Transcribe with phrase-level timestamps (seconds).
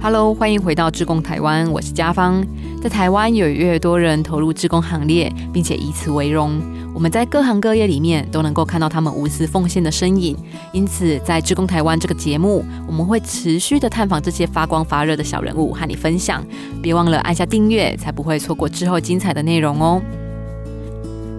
[0.00, 2.46] Hello，欢迎回到志工台湾，我是家芳。
[2.80, 6.60] 在台湾，有越多人投入志工行列，并且以此为荣。
[6.94, 10.36] 我们在各行各业里面都能够看到他们无私奉献的身影。
[10.72, 16.46] 因此，在志工台湾这个节目，我们会持续的探访这些发光发热的小人物，和你分享。
[16.80, 20.00] 别忘了按下订阅，才不会错过之后精彩的内容哦。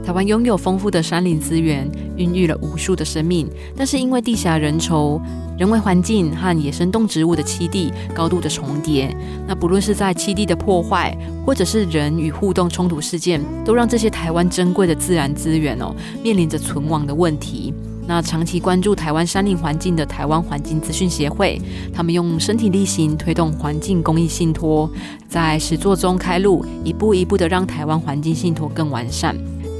[0.06, 5.20] 台湾拥有丰富的山林资源，孕育了无数的生命，但是因为地下人稠。
[5.58, 9.14] 人为环境和野生动植物的栖地高度的重叠，
[9.46, 11.14] 那不论是在栖地的破坏，
[11.46, 15.94] 或者是人与互动冲突事件，都让这些台湾珍贵的自然资源哦，
[16.24, 17.74] 面临着存亡的问题。
[18.08, 21.62] 那长期关注台湾山林环境的台湾环境资讯协会，
[21.94, 24.90] 他们用身体力行推动环境公益信托，
[25.28, 29.36] 在实作中开路，一步一步的让台湾环境信托更完善。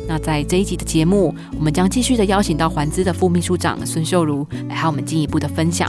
[0.10, 5.88] 那在这一集的节目，我们将继续的邀请到环资的副秘书长孙秀如来和我们进一步的分享。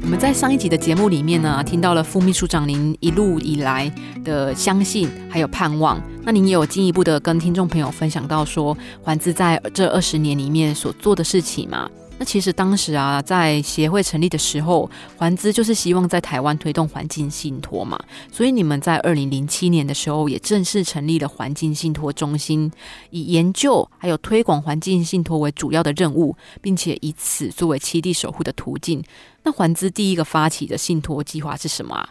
[0.00, 6.00] 我们在上一集的节目里面呢，听到了副秘书长您一路以来的相信还有盼望。
[6.22, 11.90] 那您也有进一步的跟听众朋友分享到说，环资在这二十年里面所做的事情嘛？
[12.18, 17.96] 那其实当时啊，在协会成立的时候，环资就是希望在台湾推动环境信托嘛，
[18.32, 22.70] 所以你们在二零零七年的时候也正式成立了环境信托中心，
[23.10, 29.00] 以研究还有推广环境信托为主要的任务，并且以此作为七地守护的途径。
[29.44, 32.08] 那环资第一个发起的信托计划是什么啊？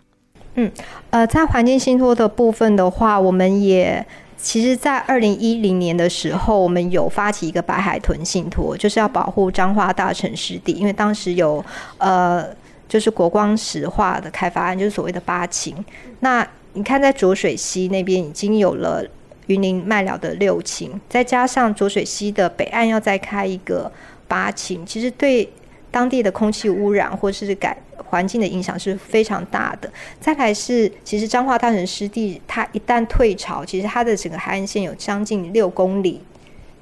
[0.56, 0.72] 嗯，
[1.10, 4.08] 呃，在环境信托的部分的话，我们也。
[4.40, 11.64] 其实，在二零一零年的时候，我们有发起一个白海豚信托，就是要保护彰化大城湿地，因为当时有
[11.98, 12.48] 呃，
[12.88, 15.76] 就是国光石化的开发案，就是所谓的八秦。
[16.20, 19.04] 那你看，在浊水溪那边已经有了
[19.48, 23.92] 云林麦寮的六秦，再加上浊水溪的北岸要再开一个
[24.28, 25.52] 八秦，其实对
[25.90, 27.76] 当地的空气污染或是改。
[28.10, 29.92] 环境的影响是非常大的。
[30.20, 36.22] 再来是，其实彰化大城湿地，它一旦退潮，其实它的整个海岸线有将近六公里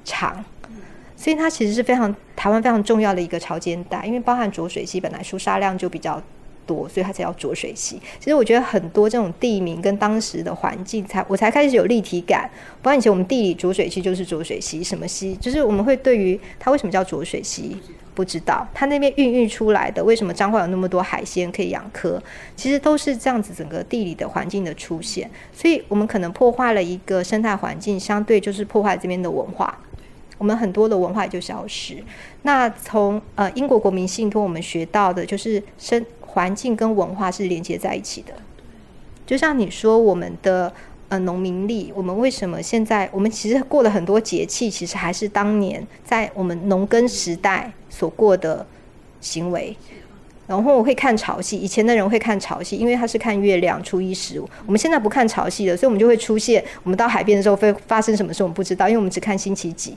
[0.04, 0.44] 长，
[1.16, 4.04] 所以它其实是非常台湾非常重要的一个潮间带。
[4.06, 6.22] 因为包含浊水溪本来输沙量就比较
[6.66, 8.00] 多，所以它才叫浊水溪。
[8.18, 12.50] 其实我觉得很多这种地名跟当时的环境，才我才开始有立体感。
[12.82, 17.76] 不然以前我们地理浊水溪就是浊水溪，什么溪，就是我们会对于它为什么叫浊水溪。
[18.16, 22.20] 不知道它那边孕育出来的为什么彰化有那么多海鲜可以养科，
[22.56, 29.78] 其实都是这样子整个地理的环境的出现，所以我们可能破坏了一个生态环境，相对就是破坏这边的文化，
[30.38, 32.02] 我们很多的文化就消失。
[32.42, 38.32] 那从呃英国国民信托我们学到的就是生环境跟文化是连接在一起的，
[39.26, 40.72] 就像你说我们的。
[41.08, 48.66] 呃，农民力，我们为什么现在我们其实过了很多节气，其实还是当年在我们农耕时代所过的
[49.20, 49.76] 行为。
[50.48, 54.50] 然后我会看潮汐，以前的人会看潮汐，因为他是看月亮初一十五。
[54.66, 59.96] 我们现在不看潮汐了，所以我们就会出现，我们到海边的时候会发生什么事，我们不知道，因为我们只看星期几。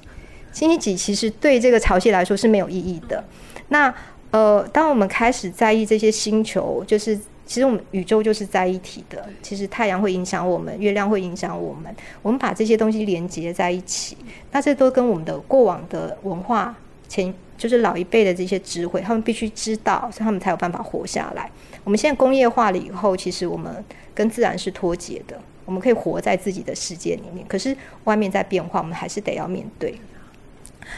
[0.51, 3.23] 星期几其实对这个潮汐来说是没有意义的。
[3.69, 3.91] 那
[4.29, 7.19] 呃，当我们开始在意这些星球，就是。
[7.49, 9.27] 其实我们宇宙就是在一体的。
[9.41, 11.93] 其实太阳会影响我们，月亮会影响我们。
[12.21, 14.15] 我们把这些东西连接在一起，
[14.51, 16.75] 那这都跟我们的过往的文化
[17.07, 21.49] 前，就是老一辈的这些智慧，他们必须知道，所以他们才有办法活下来。
[21.83, 23.83] 我们现在工业化了以后，其实我们
[24.13, 25.35] 跟自然是脱节的。
[25.65, 29.99] 我们可以活在自己的世界里面，可是外面在变化，我们还是得要面对。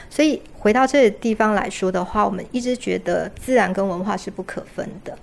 [0.10, 5.18] 所以回到这个地方来说的话，我们一直觉得自然跟文化是不可分的。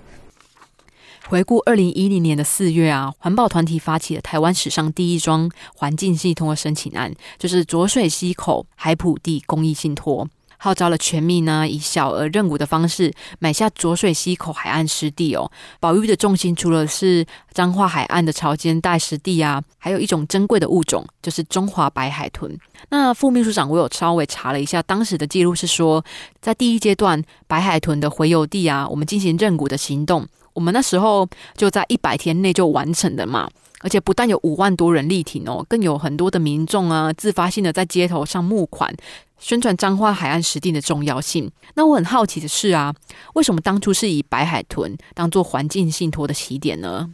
[1.29, 15.51] 回顾二零一零年的四月啊，环保团体发起了台湾史上第一桩环境系统的申请案，就是浊水溪口海普地公益信托，号召了全民呢以小额认股的方式买下浊水溪口海岸湿地哦。
[15.79, 17.23] 保育的重心除了是
[17.53, 22.57] 彰化海岸的潮间带湿地啊，还有一种珍贵的物种，就是中华白海豚。
[22.89, 26.03] 那副秘书长，我有稍微查了一下，当时的记录是说，
[26.41, 30.27] 在第一阶段白海豚的回游地啊，我们进行认股的行动。
[30.53, 33.49] 我们那时候就在一百天内就完成的嘛，
[33.81, 38.93] 而且不但有五万多人力挺哦，更有很多的民众啊自发性的在街头上募款，
[39.37, 41.49] 宣传彰化海岸实地的重要性。
[41.75, 42.93] 那我很好奇的是啊，
[43.35, 47.09] 为什么当初是以白海豚当做环境信托的起点呢？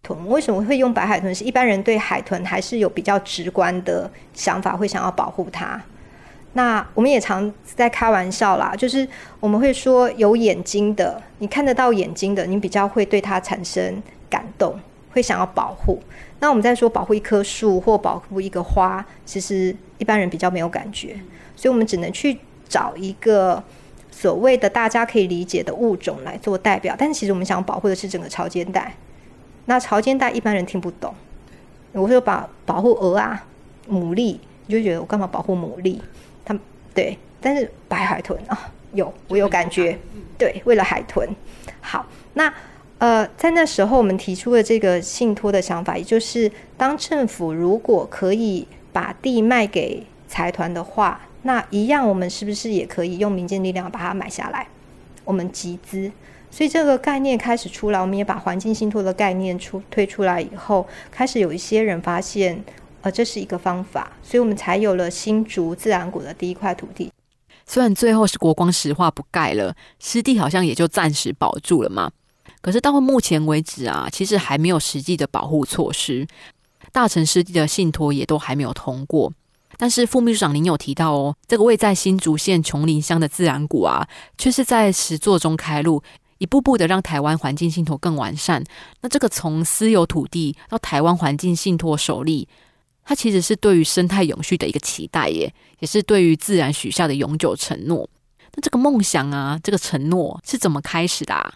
[0.00, 1.34] 豚为什么会用白海豚？
[1.34, 5.82] 是一般人对海豚还是有比较直观的想法，会想要保护它。
[6.54, 9.06] 那我们也常在开玩笑啦，就是
[9.38, 14.78] 我们会说有眼睛的，你看得到眼睛的，你比较会对它产生感动，
[15.12, 16.00] 会想要保护。
[16.40, 21.18] 那我们在说保护一棵树或保护一个花，其实一般人比较没有感觉，
[21.54, 23.62] 所以我们只能去找一个
[24.10, 26.94] 所谓的大家可以理解的物种来做代表。
[26.98, 28.94] 但是其实我们想保护的是整个潮间带。
[29.66, 31.14] 那潮间带一般人听不懂，
[31.92, 33.44] 我说保保护鹅啊、
[33.90, 36.00] 牡蛎，你就觉得我干嘛保护牡蛎？
[36.48, 36.58] 他
[36.94, 39.98] 对，但是白海豚啊，有我有感觉，
[40.38, 41.28] 对，为了海豚。
[41.82, 42.50] 好，那。
[43.00, 54.66] 呃，在那时候，我们提出了这个信托的想法，也就是当政府如果可以把地卖给财团的话，那一样，我们是不是也可以用民间力量把它买下来？
[55.24, 56.10] 我们集资，
[56.50, 62.60] 所以这个概念开始出来，我们也把环境信托的概念出推出来以后，开始有一些人发现，
[63.10, 67.10] 这是一个方法，所以我们才有了新竹自然谷的第一块土地。
[67.66, 72.10] 虽然最后是国光石化不盖了，湿地好像也就暂时保住了嘛。
[72.60, 76.26] 可是到目前为止啊，其实还没有实际的保护措施，
[76.92, 79.32] 大城湿地的信托也都还没有通过。
[79.76, 86.02] 但是副秘书长您有提到哦，这个位在新竹县琼林乡的自然谷啊，却是在实作中开路，
[86.38, 88.64] 一步步的让台湾环境信托更完善。
[89.02, 92.48] 那这个从私有土地到台湾环境信托首例，
[93.08, 98.06] 它其实是对于生态永续的一个期待耶，也是对于自然许下的永久承诺。
[98.54, 101.32] 那这个梦想啊，这个承诺是怎么开始的？
[101.32, 101.54] 啊？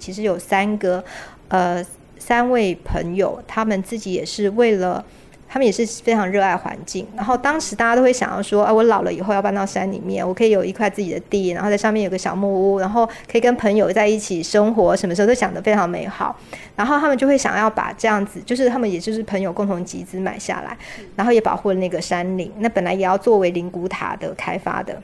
[0.00, 1.04] 其实有三个，
[1.48, 1.84] 呃，
[2.18, 5.04] 三位朋友，他们自己也是为了，
[5.48, 7.06] 他们也是非常热爱环境。
[7.16, 16.36] 然后当时大家都会想要说，啊，我老了以后要搬到山里面，我可以有一块自己的地，然后在上面有个小木屋，然后可以跟朋友在一起生活，什么时候都想得非常美好。
[16.74, 20.76] 然后他们就会想要把这样子，就是他们也就是朋友共同集资买下来，
[21.14, 22.52] 然后也保护了那个山林。
[22.58, 25.02] 那本来也要作为灵谷塔的开发的。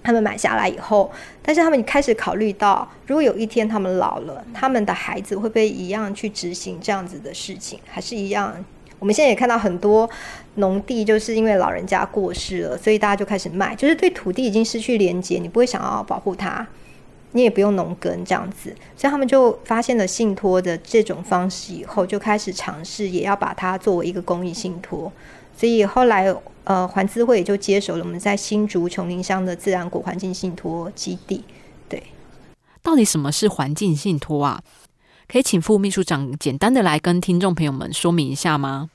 [0.00, 1.10] 他们买下来以后，
[1.42, 7.78] 但是他们开始考虑到，如果有一天他们老了，他们的孩子会不会一样去执行这样子的事情？
[7.84, 8.64] 还是一样？
[8.98, 10.08] 我们现在也看到很多
[10.54, 16.66] 农地，就是因为老人家过世了，所以大家就开始卖，就是对土地已经失去连接，你不会想要保护它，
[17.32, 25.12] 你也不用农耕这样子，所以他们就发现了信托的这种方式以后，就开始尝试也要把它作为一个公益信托，
[25.56, 26.34] 所以后来。
[26.64, 31.42] 呃，环资会也就接手了我们在新竹琼林乡的自然果环境信托基地。
[31.88, 32.02] 对，
[32.82, 34.60] 到底什么是环境信托啊？
[35.30, 38.88] 可以请副秘书长简单的来跟听众朋友们说明一下吗？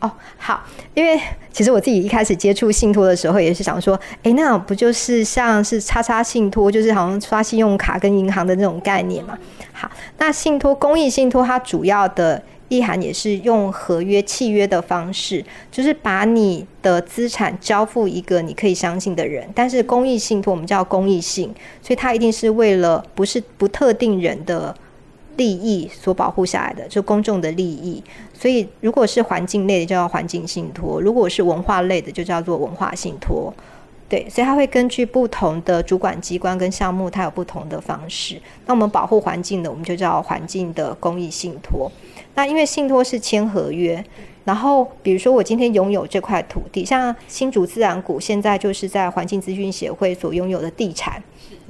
[0.00, 0.64] 哦，好，
[0.94, 1.20] 因为
[1.52, 9.38] 其实我自己一开始接触信托的时候，也是想说，哎，那不就是像是叉叉信托，就是好像刷信用卡跟银行的那种概念嘛？
[9.72, 12.42] 好，那信托公益信托它主要的。
[12.68, 19.46] 意涵也是用合约契约的方式，就是把你的资产交付一个你可以相信的人。
[19.54, 24.74] 但是公益信托我们叫公益性，所以它一定是为了不是不特定人的
[25.42, 28.00] 利益所保护下来的，就公众的利益。
[28.32, 33.52] 所以如果是环境类的，就叫环境信托；如果是文化类的，就叫做文化信托。
[34.08, 38.40] 对，所以它会根据不同的主管机关跟项目，它有不同的方式。
[38.66, 41.90] 那我们保护环境的，我们就叫环境的公益信托。
[42.36, 44.04] 那因为信托是签合约，
[44.44, 51.20] 然后比如说我今天拥有这块土地，像新竹自然谷现在就是在环境资讯协会所拥有的地产。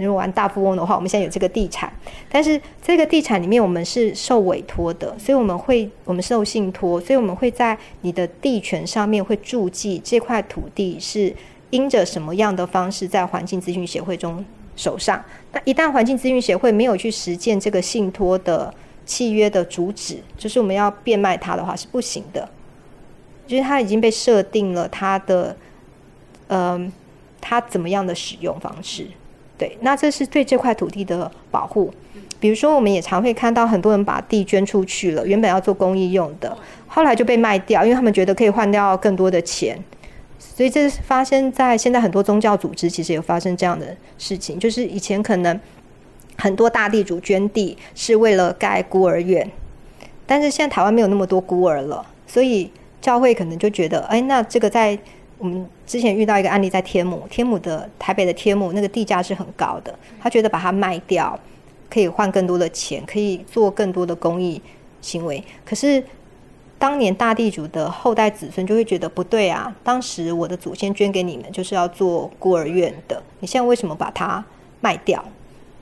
[0.03, 1.93] 如果玩大富翁的话，我们现在有这个地产，
[2.29, 11.35] 但是这个地产里面我们是受委托的，所以我们会我们受信托，所以我们会在你的地权上面会注记这块土地是。
[11.73, 14.45] 因着什么样的方式在环境咨询协会中
[14.77, 15.25] 手上？
[15.53, 18.71] 那一旦环境咨询协会没有去实践这个信托的
[19.07, 22.47] 契约的主旨，就是我们要变卖它的话是不行的。
[23.47, 25.57] 就是它已经被设定了它的，
[26.49, 26.93] 嗯，
[27.41, 29.07] 它怎么样的使用方式？
[29.63, 31.89] 对，那这是对这块土地的保护。
[32.41, 39.79] 比如说，我们也常会看到很多人把地捐出去了，原本要做公益用的，后来就被卖掉，因为他们觉得可以换掉更多的钱。
[40.37, 45.61] 所以这是发生在现在很多宗教组织，其实有发生这样的事情，就是以前可能
[46.37, 49.49] 很多大地主捐地是为了盖孤儿院，
[50.27, 52.69] 但是现在台湾没有那么多孤儿了，所以
[53.01, 54.99] 教会可能就觉得，哎，那这个在
[55.43, 61.37] 我们之前遇到一个案例，在天母，天母的台北的天母那个地价是很高的，他觉得把它卖掉
[61.91, 64.63] 可以换更多的钱，可以做更多的公益
[65.01, 66.01] 行为，可是。
[66.79, 69.73] 当年大地主的后代子孙就会觉得不对啊！
[69.85, 74.45] 当时我的祖先捐给你们就是要做孤儿院的，你现在为什么把它
[74.81, 75.25] 卖掉？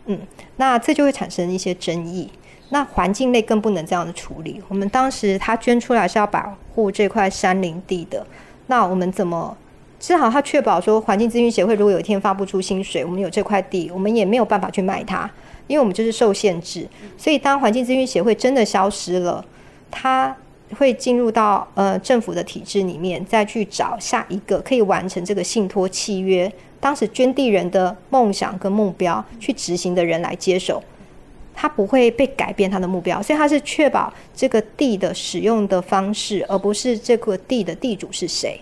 [0.04, 0.20] 嗯，
[0.56, 2.30] 那这就会产生一些争议。
[2.68, 4.62] 那环境类更不能这样的处理。
[4.68, 8.26] 我们当时他捐出来是要保护这块山林地的，
[8.70, 9.54] 那我们怎么
[9.98, 15.28] 至少他确保说环境咨询协会如果有一天发不出薪水，我们有这块地，我们也没有办法去卖它。
[15.66, 19.44] 因为我们就是受限制，所以当环境资讯协会真的消失了，
[19.90, 20.34] 它
[20.78, 26.50] 会进入到呃政府的体制里面，再去找下一个可以完成这个信托契约，
[26.80, 30.82] 当时捐地人的梦想跟目标去执行的人来接手，
[31.54, 38.60] 它不会被改变它的目标，所以它是确保这个地的使用的方式，而不是这个地的地主是谁。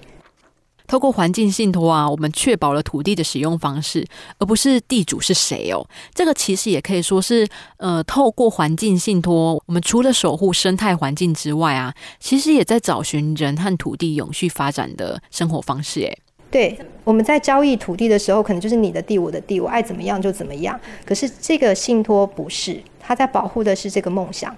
[0.87, 4.07] 透过环境信托啊，我们确保了土地的使用方式，
[4.39, 5.87] 而不是地主是谁哦。
[6.15, 16.01] 这个其实也可以说是，呃，透过环境信托，我们除了守护生态环境之外啊，其实也在找寻人和土地永续发展的生活方式。
[16.01, 16.19] 诶，
[16.51, 20.79] 对，我们在交易土地的时候，可能就是你的地，我的地，我爱怎么样就怎么样。
[21.05, 24.57] 可是这个信托不是，它在保护的是这个梦想。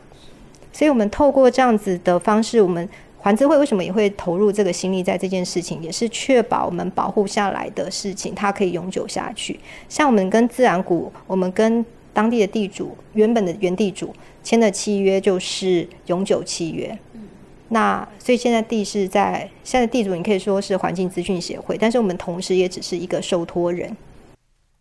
[0.72, 2.88] 所以我们透过这样子的方式，我们。
[3.22, 9.60] 环资会为什么也会投入这个心力在这件事情，也是确保我们保护下来的事情，它可以永久下去。
[9.90, 14.10] 像我们跟自然股，我们跟当地的地主，原本的原地主
[14.42, 16.98] 签的契约就是永久契约。
[17.70, 23.96] 那所以现在地是在现在地主，你可以说是环境资讯协会，但是我们同时也只是一个受托人。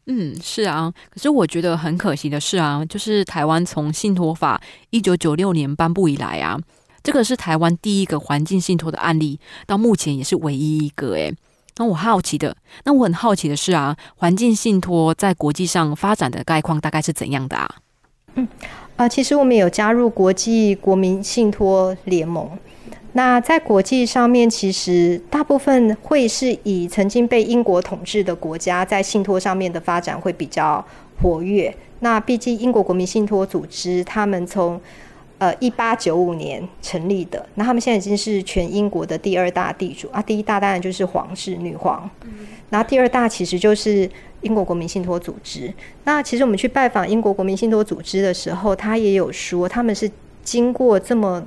[0.08, 0.92] 嗯，是啊。
[1.10, 6.60] 可是我觉得很可惜的是啊，就是台湾从信托法一九九六年颁布以来啊。
[7.02, 11.14] 这个是台湾第一个环境信托的案例，到目前也是唯一一个。
[11.14, 11.34] 诶，
[11.78, 17.76] 那我好奇的，那我很好奇的是啊，环境信托在国际上发展的概况大概是怎样的啊？
[18.36, 18.48] 嗯，
[19.00, 22.50] 啊，其实我们有加入国际国民信托联盟。
[23.14, 30.86] 那在国际上面，其实大部分会是以曾经被英国统治的国家在信托上面的发展会比较
[31.22, 31.74] 活跃。
[32.02, 34.78] 那毕竟英国国民信托组织，他们从
[35.40, 40.22] 呃，一八九五年成立的，那他们现在已经是全英国的第二大地主啊。
[40.22, 42.10] 第一大当然就是皇室女皇，
[42.70, 44.10] 然后第二大其实就是
[44.42, 45.74] 英国国民信托组织。
[46.04, 50.12] 那其实我们去拜访英国国民信托组织的时候，他也有说，他们是
[50.44, 51.42] 经过这么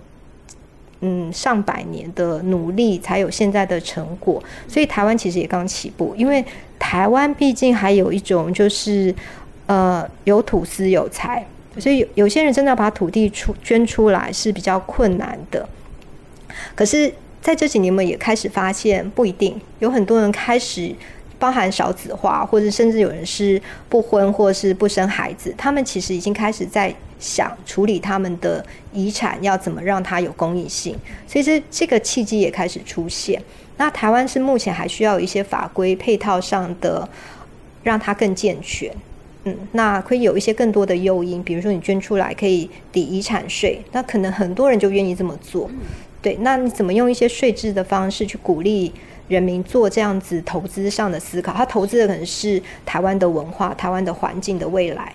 [1.00, 4.42] 嗯上百年的努力，才有现在的成果。
[4.66, 6.42] 所以台湾其实也刚起步，因为
[6.78, 9.14] 台湾毕竟还有一种就是
[9.66, 11.46] 呃有土司有财。
[11.79, 15.69] 所以有有些人真的要把土地出捐出来是比较困难的，
[16.75, 20.95] 可是在这几年，我们也开始发现不一定，有很多人开始
[21.38, 33.43] 包含少子化，或者甚至有人是不婚或是不生孩子，他们其实已经开始在想处理他们的遗产要怎么让它有公益性，所以这这个契机也开始出现。
[33.79, 37.09] 那台湾是目前还需要一些法规配套上的，
[37.83, 38.93] 让它更健全。
[39.44, 45.68] 嗯，那可以有一些更多的诱因，比如说你捐出来可以抵遗产税，那可能很多人就愿意这么做。
[46.20, 48.92] 对，那你怎么用一些税制的方式去鼓励
[49.26, 51.52] 人民做这样子投资上的思考？
[51.52, 55.12] 他投资的可能是台湾的文化、台湾的环境的未来。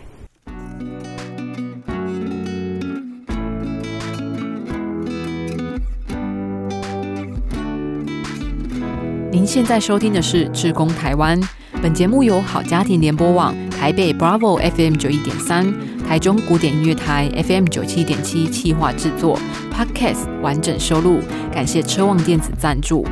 [9.31, 11.41] 您现在收听的是《志工台湾》。
[11.79, 15.71] 本节目由好家庭联播网、台北 Bravo FM 九一点三、
[16.07, 19.39] 台中古典音乐台 FM 九七点七企划制作
[19.71, 21.19] ，Podcast 完整收录。
[21.53, 23.05] 感谢车望电子赞助。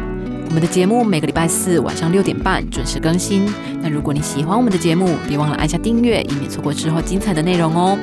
[0.47, 3.45] 我们的节目每个礼拜四晚上六点半准时更新。
[3.81, 7.97] 那如果你喜欢我们的节目，别忘了按下订阅，以免错过之后精彩的内容哦。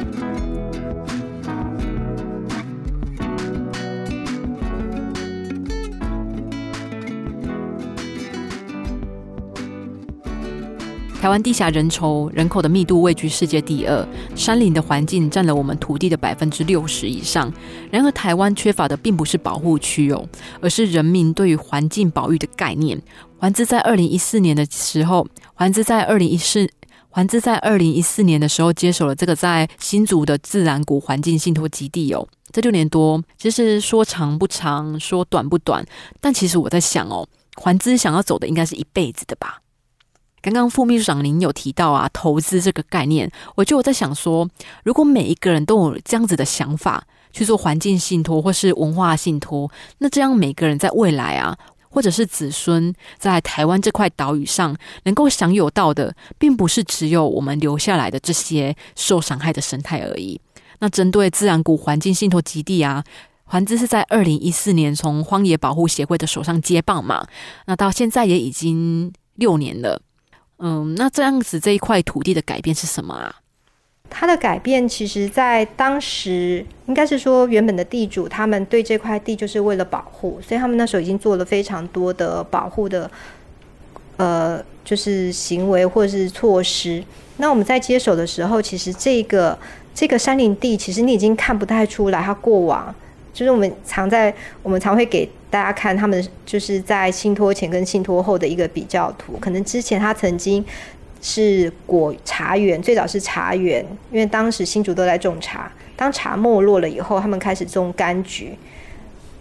[11.23, 17.53] 台湾地狭人稠，人口的密度位居世界第二，山林的环境占了我们土地的百分之六十以上。
[17.93, 20.29] 然而，台湾缺乏的并不是保护区哦，
[20.61, 23.01] 而是人民对于环境保育的概念。
[23.39, 25.25] 环资在二零一四年的时候，
[25.55, 26.69] 环资在二零一四
[27.09, 32.27] 环资在二零一四年的时候接手了这个在新竹的自然谷环境信托基地哦。
[32.51, 35.87] 这六年多，其实说长不长，说短不短，
[36.21, 39.62] 但其实我在想哦，环资想要走的应该是一辈子的吧。
[40.43, 44.51] 刚刚副秘书长您有提到啊，投资这个概念，我就我在想说，
[44.83, 51.57] 如果每一个人都有这样子的想法去做环境信托或是文化信托，那这样每个人在未来啊，
[51.89, 60.41] 或者是子孙在台湾这块岛屿上能够享有到的，并不是只有我们留下来的这些受伤害的生态而已。
[60.81, 63.05] 那针对自然谷环境信托基地啊，
[63.45, 67.29] 环资是在二零一四年从荒野保护协会的手上接棒嘛，
[67.67, 70.03] 那到现在也已经六年了。
[70.65, 73.35] 嗯，那这样子这一块土地的改变是什么啊？
[74.09, 83.11] 它的改变其实，在当时应该是说，原本的地主他们对这块地就是为了保护，所以他们那时候已经做了非常多的保护的
[84.19, 87.03] 呃，就是行为或者是措施。
[87.39, 89.59] 那我们在接手的时候，其实这个
[89.93, 92.95] 这个山林地，其实你已经看不太出来它过往。
[93.33, 99.39] 就是我们常在，我们常会给大家看他们就是在信托前跟信托后的一个比较图。
[99.41, 100.65] 可能之前他曾经
[101.21, 105.73] 是果茶园，最早是茶园，因为当时新竹都在种茶。
[105.97, 108.57] 当茶没落了以后，他们开始种柑橘，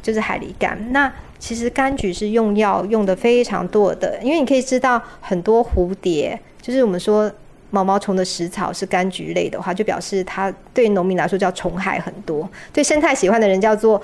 [0.01, 0.75] 就是海狸柑。
[0.91, 7.31] 那其实柑橘是用药用的非常多的，因为你可以知道很多蝴蝶，就是我们说。
[7.71, 13.99] 毛毛虫的食草是柑橘类的话，就表示它对农民来说叫虫害很多；对生态喜欢的人叫做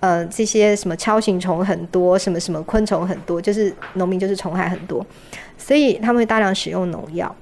[0.00, 5.04] 呃这些什么锹形虫很多，什么什么昆虫很多，就是农民就是虫害很多，
[5.58, 7.34] 所以他们会大量使用农药。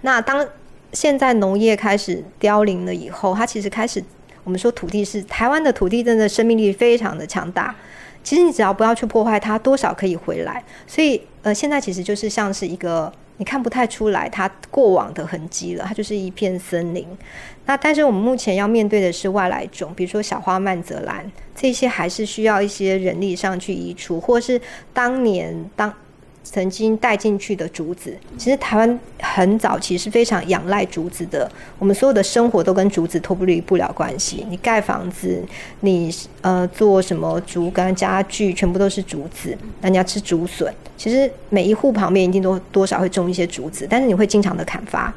[0.00, 0.46] 那当
[0.94, 4.02] 现在农业开始凋零了以后，它其实开始
[4.42, 7.74] 我们说土地是台湾的土地，真的生命力非常的强大。
[8.24, 10.64] 其实你只要不要去破坏它，多少可以回来。
[10.86, 13.12] 所以呃，现在其实就是像是一个。
[13.38, 17.06] 你看不太出来它过往的痕迹了，它就是一片森林。
[17.64, 24.60] 那但是我们目前要面对的是外来种，比如说小花曼泽兰，这些还是需要一些人力上去移除，或是
[24.92, 25.92] 当年当。
[26.50, 31.50] 曾经带进去的竹子，其实台湾很早其实非常仰赖竹子的。
[31.78, 34.46] 我们所有的生活都跟竹子脱离不了关系。
[34.48, 35.42] 你盖房子，
[35.80, 39.56] 你呃做什么竹竿家具，全部都是竹子。
[39.82, 45.12] 那你要吃竹笋，其实每一户旁边一定都多少会种一些竹子，但是你会经常的砍伐。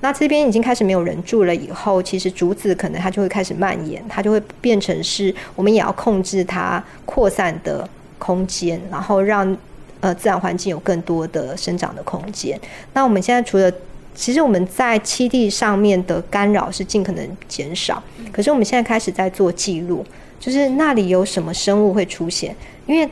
[0.00, 9.56] 那这边已经开始没有人住了以后，其实竹子可能它就会开始蔓延，它就会变成是我们也要控制它扩散的空间，然后让。
[10.02, 12.60] 呃，自然环境有更多的生长的空间。
[12.92, 13.72] 那我们现在除了，
[14.16, 18.02] 其实我们在栖地上面的干扰是尽可能减少。
[18.32, 20.04] 可是我们现在开始在做记录，
[20.40, 22.54] 就是那里有什么生物会出现。
[22.86, 23.08] 因为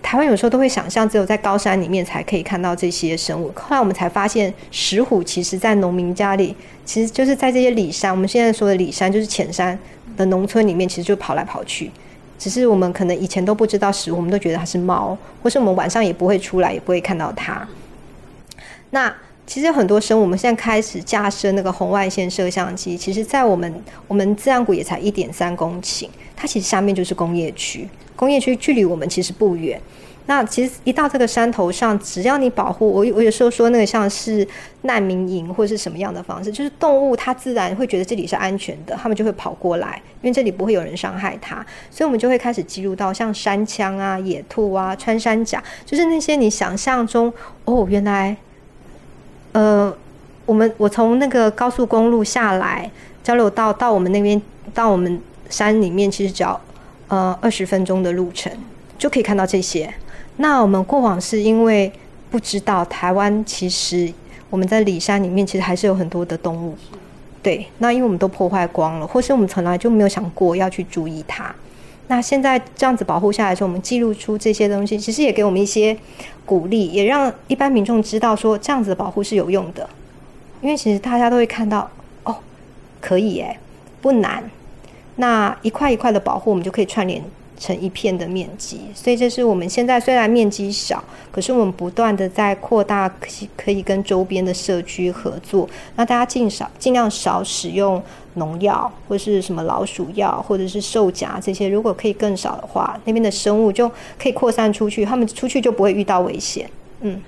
[0.00, 9.76] 台湾有时候都会想象只有在高山里面才可以看到这些生物，后来我们才发现石虎其实在农民家里，其实就是在这些里山，我们现在说的里山就是浅山
[10.16, 11.90] 的农村里面，其实就跑来跑去。
[12.38, 17.66] 只是我们可能以前都不知道食物，我们都觉得它是猫，或是我们晚上也不会出来，也不会看到它。
[18.90, 19.12] 那
[19.46, 29.80] 其实很多生物，我们现在开始架设那个红外线摄像机，其实，在我们我们自然谷也才一点三公顷，它其实下面就是工业区，工业区距离我们其实不远。
[30.28, 34.46] 那其实一到这个山头上，只要你保护我，我有时候说那个像是
[34.82, 47.32] 难民营或者是什么样的方式，就是动物它自然会觉得这里是安全的，他们就会跑过来，因为这里不会有人伤害它，所以我们就会开始记录到像山羌啊、野兔啊、穿山甲，就是那些你想象中
[47.64, 48.36] 哦，原来，
[49.52, 49.90] 呃，
[50.44, 52.90] 我们我从那个高速公路下来
[53.24, 54.38] 交流道到我们那边
[54.74, 56.60] 到我们山里面，其实只要
[57.08, 58.52] 呃二十分钟的路程
[58.98, 59.90] 就可以看到这些。
[60.38, 61.92] 那我们过往是因为
[62.30, 64.12] 不知道台湾其实
[64.48, 66.74] 我们在里山里面其实还是有很多的动物，
[67.42, 67.66] 对。
[67.78, 71.54] 那因为我们都破坏光了，或是我们从来就没有想过要去注意它。
[72.06, 75.94] 那现在这样子保护下来之后，我们记录出这些东西，其实也给我们一些
[76.46, 79.86] 鼓励，也让一般民众知道说这样子的保护是有用的。
[80.62, 81.90] 因为其实大家都会看到，
[82.24, 82.36] 哦，
[83.00, 83.58] 可以诶，
[84.00, 84.42] 不难。
[85.16, 87.22] 那一块一块的保护，我们就可以串联。
[87.58, 98.02] 成一片的面积，所以这是我们现在虽然面积小，可是我们不断的在扩大，可可以跟周边的社区合作，那大家尽少尽量少使用
[98.34, 107.20] 农药或是什么老鼠药或者是兽夹这些，如果可以更少的话，那边的生物就可以扩散出去，他们出去就不会遇到危险，嗯。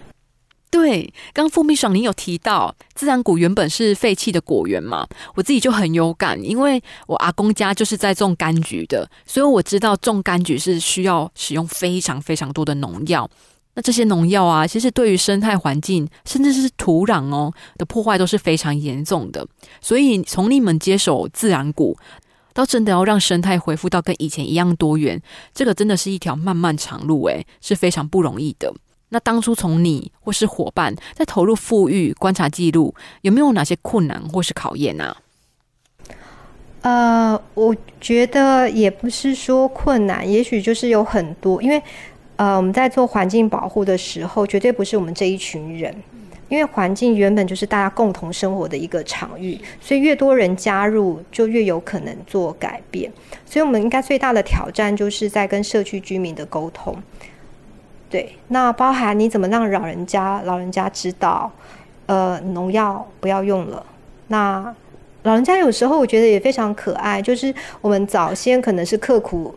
[0.70, 5.04] 对，刚副秘爽你有提到，自然谷原本是废弃的果园嘛，
[5.34, 13.28] 我自己就很有感，因为我阿公家就是在种柑橘的，所以我知道种柑橘是需要使用非常非常多的农药。
[13.74, 19.44] 那这些农药啊，其实对于生态环境，甚至是土壤哦的破坏都是非常严重的。
[19.80, 21.96] 所以从你们接手自然谷，
[22.54, 25.20] 到真的要让生态恢复到跟以前一样多元，
[25.52, 28.72] 这个真的是一条漫漫长路，诶，是非常不容易的。
[29.10, 35.16] 那当初从你或是伙伴在投入富裕观察记录，有没有哪些困难或是考验呢？
[36.82, 41.82] 呃，我觉得也不是说困难，也许就是有很多，因为
[42.36, 45.94] 呃我们在做环境保护的时候，绝对不是我们这一群人，
[46.48, 53.12] 因为环境原本就是大家共同生活的一个场域，所以越多人加入，就越有可能做改变。
[53.44, 56.96] 所以我们应该最大的挑战就是在跟社区居民的沟通。
[58.10, 61.50] 对，那包含你怎么让老人家老人家知道，
[62.06, 63.86] 呃，农药不要用了。
[64.26, 64.74] 那
[65.22, 69.54] 老人家有时候我觉得也非常可爱，就是我们早先可能是刻苦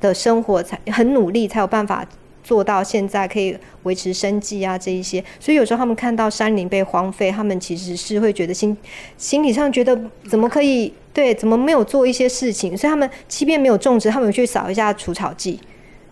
[0.00, 2.04] 的生活，才很努力才有办法
[2.44, 5.24] 做到现在可以维持生计啊这一些。
[5.40, 8.76] 所以有时候他们看到山林被荒废，他们其实是会觉得心
[9.16, 9.98] 心理上觉得
[10.28, 12.76] 怎么可以对，怎么没有做一些事情？
[12.76, 15.58] 所以他们即便没有种植，他们去扫一下除草剂，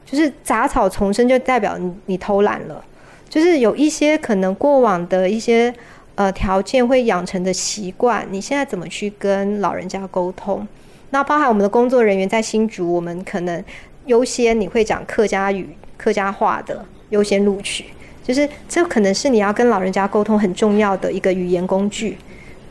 [0.06, 2.82] 就是杂草丛生，就代表你你偷懒了。
[3.28, 5.74] 就是有一些可能过往的一些
[6.14, 10.66] 呃条件会养成的习惯，你现在怎么去跟老人家沟通？
[11.10, 13.62] 那包含我们的工作人员在新竹，我们可能
[14.06, 17.86] 优先你会讲客家语、客家话的优先录取，
[18.22, 22.16] 就是这可能是你要跟老人家沟通很重要的一个语言工具，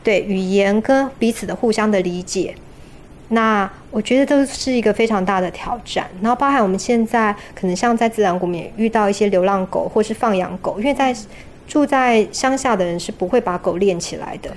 [0.02, 2.54] 对语言跟彼此的互相的理解。
[3.28, 6.06] 那我觉得都是一个非常大的挑战。
[6.20, 11.16] 然后包含我们现在可能像在自然国面遇到一些流浪狗或是放养狗，因为在
[11.66, 14.54] 住在乡下的人是不会把狗练起来的。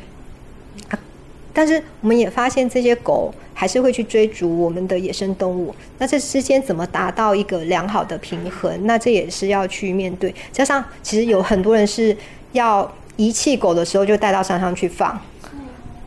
[1.54, 5.73] 但是我们也发现这些狗还是会去追逐我们的野生动物。
[5.99, 8.86] 那这之间怎么达到一个良好的平衡？
[8.86, 10.36] 那这也是要去面对。
[10.52, 12.15] 加上其实有很多人是
[12.52, 15.17] 要遗弃狗的时候就带到山上去放。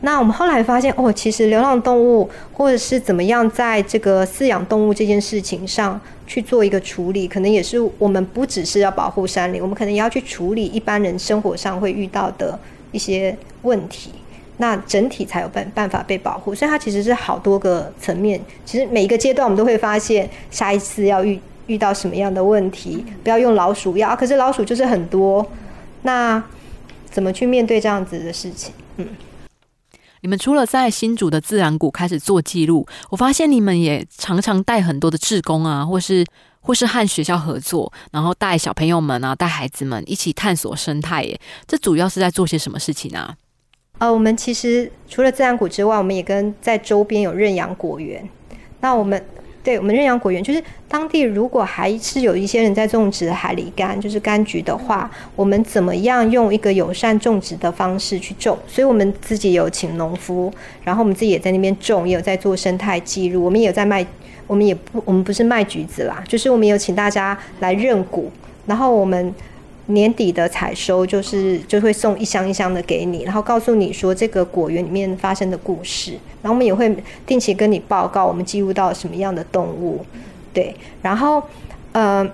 [0.05, 12.59] 那我们后来发现，哦，其实流浪动物或者是怎么样，在这个饲养动物这件事情上去做一个处理，可能也是我们不只是要保护山林，我们可能也要去处理一般人生活上会遇到的
[12.91, 14.11] 一些问题，
[14.57, 16.53] 那整体才有办办法被保护。
[16.53, 25.49] 所以它其实是好多个层面，其实每一个阶段我们都会发现，下一次要遇遇到什么样的问题，不要用老鼠药，可是老鼠就是很多，
[26.01, 26.43] 那
[27.09, 28.73] 怎么去面对这样子的事情？
[28.97, 29.07] 嗯。
[30.23, 36.25] 你们除了在新竹的自然谷开始做记录，我发现你们也常常带很多的志工啊，或是
[36.61, 41.23] 或是和学校合作，然后带小朋友们啊，带孩子们一起探索生态。
[41.23, 43.35] 耶，这主要是在做些什么事情呢？
[43.97, 48.27] 呃，我们其实除了自然谷之外，我们也跟在周边有认养果园。
[48.79, 49.21] 那我们。
[49.63, 58.57] 对我们认养果园，就是当地如果还是有一些人在种植海梨柑，就是柑橘的话，我们怎么样用一个友善种植的方式去种？
[58.67, 60.51] 所以我们自己有请农夫，
[60.83, 63.43] 然后我们自己也在那边种，也有在做生态记录。
[63.43, 64.05] 我们也有在卖，
[64.45, 68.29] 我们也不，我们不是卖橘子啦，就是我们有请大家来认股，
[68.65, 69.33] 然后我们。
[69.87, 80.05] 年底的采收就是就会送一箱一箱的给你，然后告诉你说这个果园里面发生的故事，然后我们也会定期跟你报告我们记录到什么样的动物，
[80.53, 81.43] 对，然后
[81.91, 82.25] 呃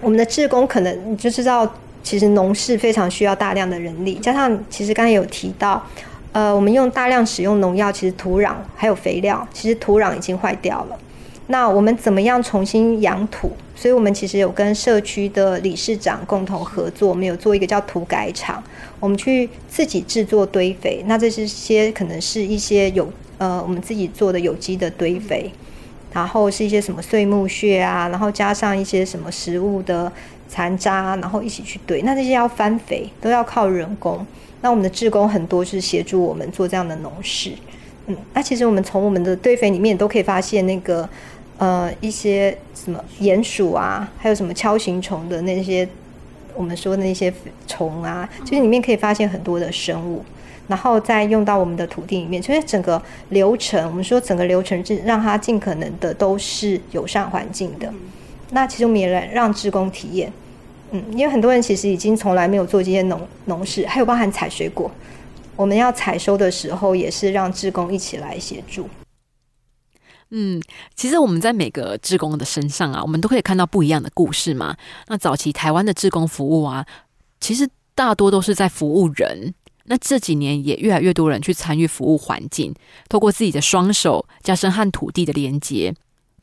[0.00, 1.70] 我们的志工可能就知道，
[2.02, 5.86] 其实农事非常需要大量的人力，加上其实刚才有提到，
[6.32, 10.98] 呃我们用大量使用农药，其实土壤还有肥料，其实土壤已经坏掉了。
[11.48, 13.50] 那我们怎么样重新养土？
[13.74, 18.62] 所以我们其实有跟社区的理事长共同合作，我们有做一个叫土改场，
[19.00, 21.02] 我们去自己制作堆肥。
[21.06, 25.50] 那这是些可能是一些有呃我们自己做的有机的堆肥，
[26.12, 30.10] 然后是一些什么碎木屑啊，然后加上一些什么食物的
[30.48, 32.02] 残渣，然后一起去堆。
[32.02, 34.24] 那这些要翻肥都要靠人工。
[34.60, 37.50] 那我们的志工很多是协助我们做这样的农事。
[38.06, 41.08] 嗯，那其实我们从我们的堆肥里面都可以发现那个。
[41.58, 45.88] 呃，一些什么鼹鼠啊，还有什么锹形虫的那些，
[46.56, 47.32] 我们说的那些
[47.68, 50.24] 虫啊，就是里面可以发现很多的生物，
[50.66, 52.42] 然后再用到我们的土地里面。
[52.42, 57.92] 所以整个流程，我们说整个流程是让它尽可能的都是友善环境的。
[58.50, 60.32] 那其实我们也来让职工体验，
[60.90, 64.90] 嗯，因为很多人其实已经从来没有做这些农农事，还有包含采水果，
[65.62, 68.88] 我们要采收的时候也是让职工一起来协助。
[70.30, 70.60] 嗯，
[70.96, 74.76] 其实我们在每个志工的身上啊，我们都可以看到不一样的故事嘛。
[75.06, 76.84] 那早期台湾的志工服务啊，
[77.38, 79.54] 其实大多都是在服务人。
[79.84, 82.74] 那这几年也越来越多人去参与服务环境，
[83.08, 85.94] 透过自己的双手加深和土地的连接。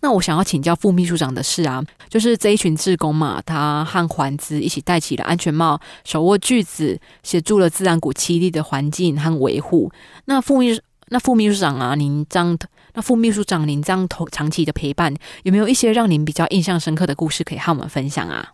[0.02, 9.92] 那我想要请教副秘书长的是啊，就是这一群志工嘛，他和环资一起戴起了安全帽，手握锯子，协助了自然谷栖地的环境和维护。
[10.26, 12.58] 那副秘那副秘书长啊，您这样。
[12.96, 18.50] 那副秘书长，您这样头长期的陪伴，有没有一些让您比较印象深刻的故事可以和我们分享啊？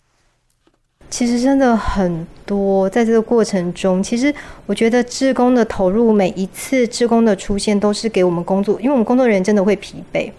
[1.10, 4.34] 其实真的很多，在这个过程中，其实
[4.66, 10.30] 我觉得志工的投入，每一次志工的出现，都是给我们工作，因为我们工作人员真的会疲惫，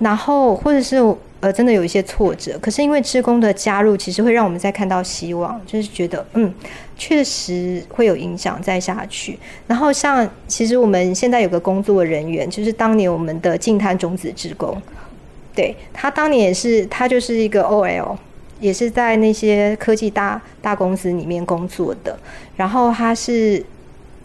[0.00, 0.96] 然后或者是。
[1.40, 6.52] 呃，真的有一些挫折，可是因为职工的加入，其实会让我们再看到希望，就是觉得嗯，
[6.96, 9.38] 确实会有影响再下去。
[9.68, 14.76] 然后像其实我们现在有个工作人员，就是当年我们的净滩种子职工，
[15.54, 18.16] 对他当年也是他就是一个 OL，
[18.58, 22.18] 也是在那些科技大大公司里面工作的，
[22.56, 23.64] 然后他是。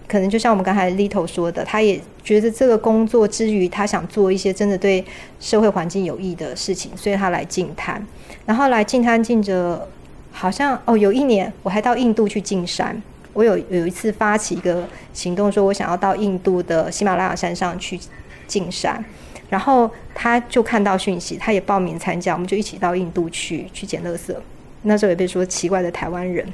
[0.07, 5.03] 可能就像我们刚才 Little 说的，他也觉得这个工作之余，他想做一些真的对
[5.39, 8.05] 社会环境有益的事情，所以他来进滩。
[8.45, 9.87] 然后来进滩进着，
[10.31, 13.01] 好像哦，有一年我还到印度去进山。
[13.33, 17.99] 我有有一次发起一个行动，说我想要到印度的喜马拉雅山上去
[18.45, 19.03] 进山，
[19.49, 24.35] 然后他就看到讯息，他也报名参加，我们就一起到印度去去捡垃圾。
[24.83, 26.45] 那时候也被说奇怪的台湾人。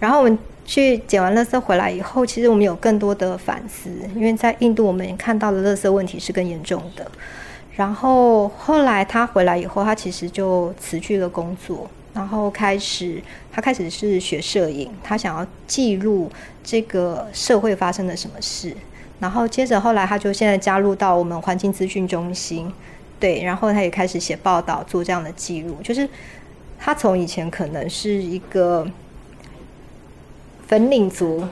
[0.00, 7.10] 然后我们去捡完垃圾回来以后，其实我们有更多的反思，因为在印度我们看到的垃圾问题是更严重的。
[7.74, 11.88] 然后后来他回来以后，他其实就辞去了工作。
[12.14, 16.28] 然后开始，他开始是学摄影，他想要记录
[16.64, 18.74] 这个社会发生了什么事。
[19.20, 22.72] 然后接着后来，他就现在加入到我们环境资讯中心，
[23.20, 25.76] 对，然后他也开始写报道，做这样的记录。
[25.82, 26.08] 就是
[26.76, 28.84] 他从以前可能是一个
[30.68, 31.42] 粉领族，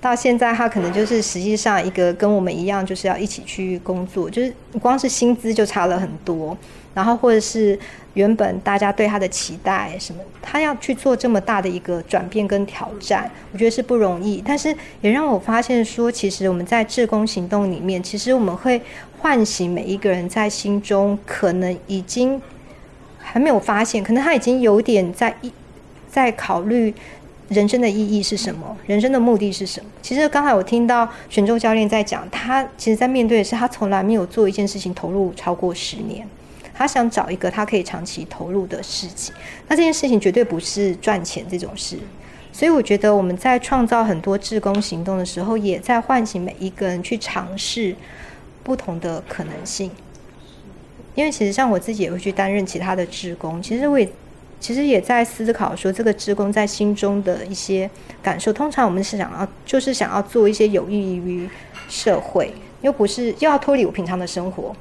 [0.00, 6.56] 到现在他可能就是实际上一个跟我们一样，就是要一起去工作，就是光是薪资就差了很多。
[6.94, 7.76] 然后或者是
[8.14, 14.42] 原本大家对他的期待什么，他要去做这么大的一个转变跟挑战，我觉得是不容易。
[14.46, 18.80] 但是也让我发现说，其实我们在志工行动里面，其实我们会
[19.18, 22.40] 唤醒每一个人在心中可能已经
[23.18, 25.52] 还没有发现，可能他已经有点在一
[26.08, 26.94] 在考虑
[27.54, 29.90] 人生的意义是什么，人生的目的是什么。
[30.02, 36.28] 其实刚才我听到泉州教练在讲，他其实在面对的是他从来没有做一件事情投入超过十年。
[36.76, 39.32] 他想找一个他可以长期投入的事情，
[39.68, 41.96] 那这件事情绝对不是赚钱这种事，
[42.52, 47.94] 所以我觉得我们在创造很多志工行动的时候，也在唤醒每一个人去尝试
[48.64, 49.88] 不同的可能性。
[51.14, 54.08] 因为其实像我自己也会去担任其他的志工，其实我也
[54.64, 57.90] 其实也在思考说，这个职工在心中的一些
[58.22, 58.50] 感受。
[58.50, 61.46] 通常我们是想要就是想要做一些有益于
[61.86, 62.50] 社会，
[62.80, 64.74] 又不是又要脱离我平常的生活。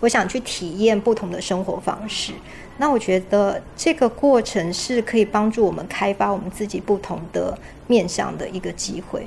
[0.00, 2.32] 我想去体验不同的生活方式，
[2.78, 9.24] 那我觉得这个过程是可以帮助我们开发我们自己不同的面向的一个机会。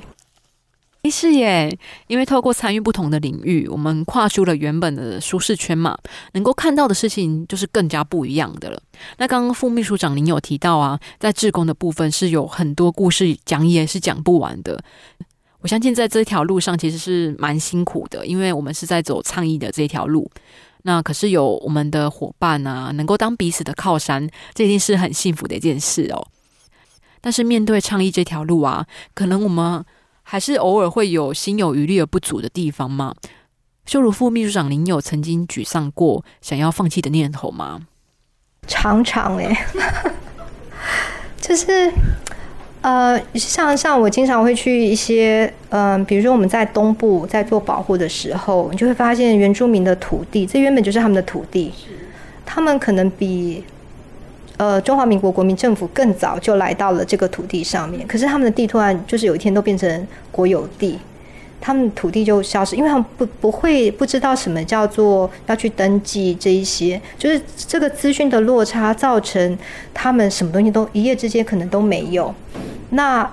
[1.09, 5.97] 是耶，因为透过参与不同的领域，我们跨出了原本的舒适圈嘛，
[6.33, 8.81] 能够看到的事情就是更加不一样的了。
[9.17, 14.83] 那刚刚副秘书长您有提到啊，在志工的部分是有很多故事讲也是讲不完的。
[15.61, 20.29] 我相信在这条路上其实是蛮辛苦的，因为我们是在走倡议的这条路。
[20.83, 26.27] 那可是有我们的伙伴啊，能够当彼此的靠山，这一定是很幸福的一件事哦。
[27.19, 29.83] 但是面对倡议这条路啊，可能我们
[30.25, 33.13] 还是偶尔会有心有余力而不足的地方吗。
[33.85, 37.81] 修如副秘书长，您有曾经沮丧过、想要放弃的念头吗？
[38.67, 39.65] 常常哎，
[41.39, 41.91] 就是。
[42.81, 51.73] 呃，像像我经常会去一些，嗯，比如说我们在东部在做保护的时候，你就会发现原住民的土地，这原本就是他们的土地，
[52.45, 53.63] 他们可能比
[54.57, 60.99] 呃中华民国国民政府更早就来到了这个土地上面，可是他们的地突然就是有一天都变成国有地，
[61.59, 69.57] 他们土地就消失，因为他们不不会不知道什么叫做要去登记这一些，就是这个资讯的落差造成
[69.93, 72.33] 他们什么东西都一夜之间可能都没有。
[72.91, 73.29] 那，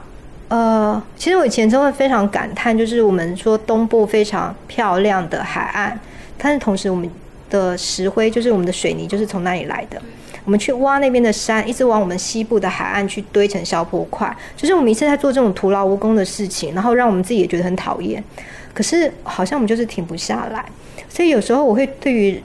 [0.49, 5.99] 呃，其实我以前真的非常感叹，就是我们说东部非常漂亮的海岸，
[6.37, 7.09] 但是同时我们
[7.49, 10.01] 的石灰，就是我们的水泥，就是从那里来的。
[10.45, 18.23] 我们去挖那边的山，一直往我们西部的海岸去堆成小坡块，就是我们一直在做这种徒劳无功的事情，然后让我们自己也觉得很讨厌。
[18.75, 20.65] 可是好像我们就是停不下来，
[21.09, 22.43] 所以有时候我会对于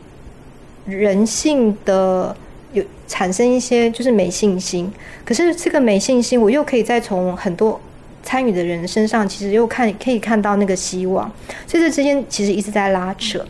[0.85, 2.35] 人性的。
[2.73, 4.91] 有产生一些就是没信心，
[5.23, 7.79] 可是这个没信心，我又可以再从很多
[8.21, 11.31] 参与的人身上，其实又看可以看到那个希望，
[11.65, 13.43] 所以这之间其实一直在拉扯。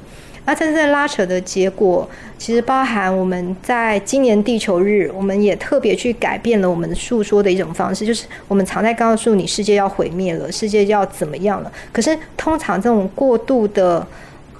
[0.47, 11.71] 那在这拉扯的结果，其实包含我们在今年地球日，我们也特别去改变了我们诉说的一种方式，就是我们常在告诉你世界要毁灭了，世界要怎么样了。
[11.91, 14.07] 可是通常这种过度的，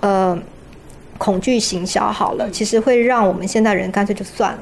[0.02, 0.38] 呃。
[1.20, 4.60] 恐惧行销好了，其实会让我们现代人干脆就算了。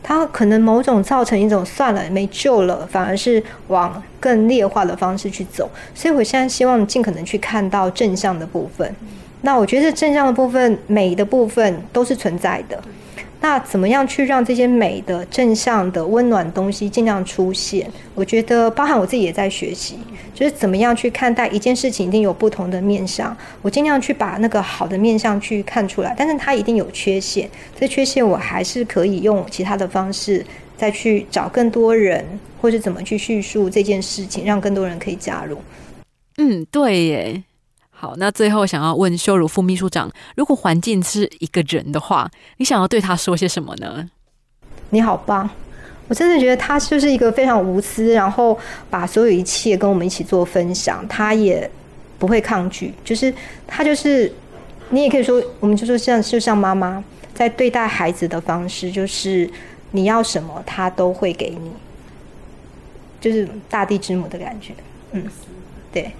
[0.00, 5.68] 它可能某种造成一种算了没救了，反而是往更劣化的方式去走。
[5.92, 8.94] 所以我现在希望尽可能去看到正向的部分。
[9.42, 12.82] 那我觉得正向的部分、美的部分都是存在的。
[13.40, 17.90] 那怎么样去让这些美的、正向的、温暖东西尽量出现？
[18.14, 19.98] 我觉得，包含我自己也在学习，
[20.32, 23.36] 就是怎么样去看待一件事情，一定有不同的面相。
[23.60, 27.50] 我尽量去把那个好的面相去看出来，但是它一定有缺陷。
[27.76, 32.24] 这缺陷我还是可以用其他的方式再去找更多人，
[32.60, 35.58] 或是怎么去叙述这件事情，让更多人可以加入。
[36.38, 37.42] 嗯，对耶。
[38.02, 44.10] 好，那最后想要问修如副秘书长，如果环境是一个人的话，你想要对他说些什么呢？
[44.90, 45.48] 你好棒！
[46.08, 48.58] 我真的觉得他就是一个非常无私，然后
[48.90, 51.70] 把所有一切跟我们一起做分享，他也
[52.18, 53.32] 不会抗拒，就是
[53.68, 54.32] 他就是
[54.90, 59.48] 你也可以说，我们就说像就像妈妈在对待孩子的方式，就是
[59.92, 61.70] 你要什么他都会给你，
[63.20, 64.74] 就是大地之母的感觉。
[65.12, 65.22] 嗯，
[65.92, 66.10] 对。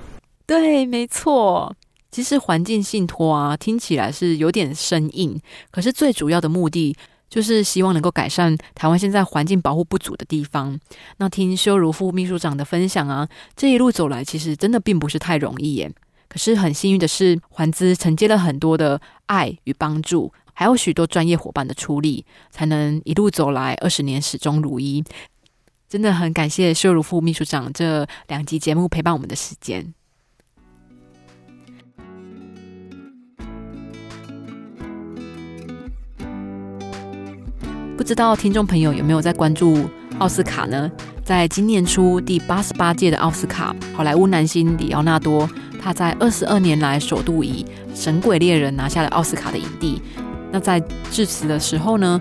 [0.46, 1.74] 对，没错。
[2.10, 6.94] 其实环境信托啊，听起来是有点生硬，可是最主要的目的
[7.30, 10.78] 就是希望能够改善台湾现在环境保护不足的地方。
[11.16, 13.26] 那听修如副秘书长的分享啊，
[13.56, 15.90] 这一路走来，其实真的并不是太容易耶。
[16.28, 25.02] 可是很幸运的是，环资承接了很多的爱与帮助，还有许多专业伙伴的出力，才能一路走来二十年始终如一。
[25.88, 29.94] 真的很感谢修如副秘书长这两集节目陪伴我们的时间。
[37.96, 40.90] 不知道听众朋友有没有在关注奥斯卡呢？
[41.22, 45.48] 在今年初第八十八届的奥斯卡，好莱坞男星里奥纳多，
[45.80, 50.00] 他在二十二年来首度以《神鬼猎人》拿下了奥斯卡的影帝。
[50.50, 52.20] 那在致辞的时候呢，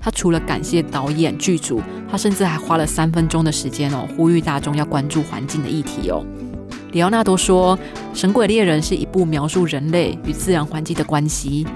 [0.00, 6.24] 他除了感谢导演、剧组，他甚至还花了三分钟的时间哦，呼吁大众要关注环境的议题哦。
[6.92, 7.76] 里奥纳多说，
[8.14, 11.66] 《神鬼猎人》是一部描述人类与自然环境的关系。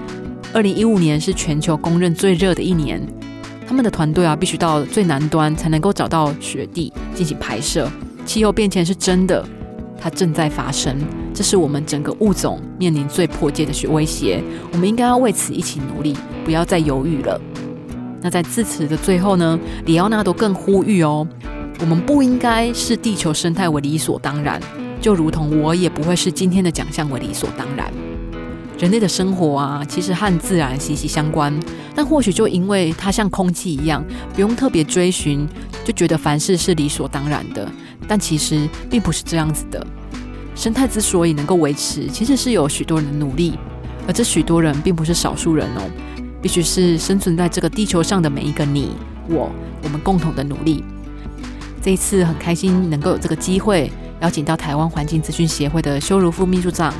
[0.53, 3.01] 二零一五年是全球公认最热的一年。
[3.67, 7.89] 他们的团队啊，必须到最南端才能够找到雪地进行拍摄。
[8.25, 9.45] 气候变迁是真的，
[9.99, 10.97] 它正在发生，
[11.33, 14.41] 这是我们整个物种面临最迫切的威胁。
[14.71, 17.39] 我们应该要为此一起努力，不要再犹豫了。
[18.21, 21.27] 那在致辞的最后呢，里奥纳多更呼吁哦，
[21.81, 24.61] 我们不应该视地球生态为理所当然，
[25.01, 27.91] 就如同我也不会视今天的奖项为理所当然。
[28.79, 31.53] 人类的生活啊，其实和自然息息相关。
[31.95, 34.03] 但或许就因为它像空气一样，
[34.35, 35.47] 不用特别追寻，
[35.83, 37.67] 就觉得凡事是理所当然的。
[38.07, 39.85] 但其实并不是这样子的。
[40.53, 43.57] 生态之所以能够维持，其实是有许多人的努力，
[44.07, 45.81] 而这许多人并不是少数人哦，
[46.41, 48.91] 必须是生存在这个地球上的每一个你
[49.27, 49.51] 我，
[49.83, 50.83] 我们共同的努力。
[51.81, 56.93] 这一次很开心能够有这个机会，邀请到台湾环境资讯协会的修如副秘书长。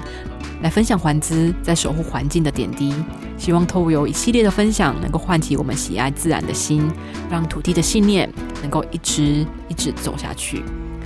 [0.62, 2.94] 来分享环资在守护环境的点滴，
[3.38, 6.90] 希望透过一系列的分享，能够唤起我们喜爱自然的心，
[7.30, 10.64] 让土地的信念能够一直一直走下去，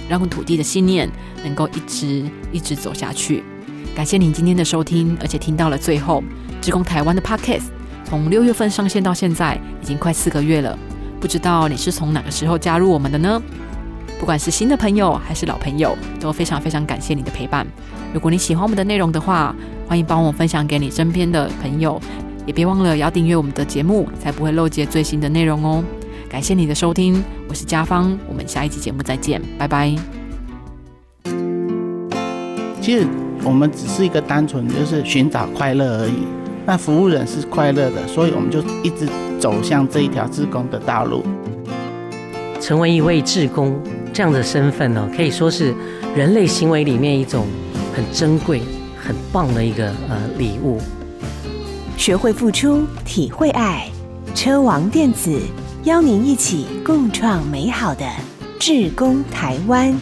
[0.10, 1.10] 让土地的信念
[1.44, 3.44] 能够一直一直走下去。
[3.96, 6.24] 感谢您今天的收听，而且听到了最后。
[6.62, 7.64] 职工台湾的 Podcast
[8.06, 10.78] 从六月份上线到现在，已经快四个月了，
[11.20, 13.42] 不知道你是从哪个时候加入我们的呢？
[14.22, 17.66] 不管是新的朋友还是老朋友，都非常非常感谢你的陪伴。
[18.14, 19.56] 如果你喜欢我们的内容的话，
[19.88, 22.00] 欢迎帮我分享给你身边的朋友，
[22.46, 25.84] 也别忘了要订阅我们的节目，才不会漏接最新的内容哦。
[26.30, 29.92] 感谢你的收听，我是嘉芳，我们下一期节目再见，拜拜。
[32.80, 33.08] 其实
[33.44, 36.28] 我们只是一个单纯就是寻找快乐而已，
[36.64, 41.24] 那服务人是快乐的，所以我们就一直走向这一条志工的道路，
[42.62, 43.76] 成为一位志工
[44.14, 45.74] 这样的身份呢，可以说是。
[46.14, 47.48] 人类行为里面一种
[47.96, 48.62] 很珍贵、
[48.98, 50.78] 很棒的一个呃礼物。
[51.96, 53.88] 学会付出，体会爱。
[54.36, 55.40] 车王电子
[55.86, 58.06] 邀您一起共创美好的
[58.60, 59.98] 智工台湾。